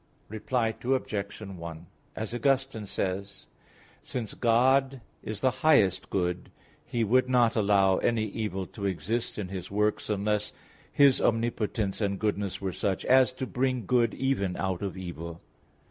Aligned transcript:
Reply 0.29 0.73
Obj. 0.83 1.39
1: 1.41 1.85
As 2.15 2.33
Augustine 2.33 2.87
says 2.87 3.45
(Enchiridion 4.01 4.01
xi): 4.01 4.09
"Since 4.09 4.33
God 4.33 5.01
is 5.21 5.41
the 5.41 5.51
highest 5.61 6.09
good, 6.09 6.49
He 6.83 7.03
would 7.03 7.29
not 7.29 7.55
allow 7.55 7.97
any 7.97 8.23
evil 8.25 8.65
to 8.65 8.87
exist 8.87 9.37
in 9.37 9.49
His 9.49 9.69
works, 9.69 10.09
unless 10.09 10.53
His 10.91 11.21
omnipotence 11.21 12.01
and 12.01 12.17
goodness 12.17 12.59
were 12.59 12.73
such 12.73 13.05
as 13.05 13.31
to 13.33 13.45
bring 13.45 13.85
good 13.85 14.15
even 14.15 14.57
out 14.57 14.81
of 14.81 14.97
evil." 14.97 15.39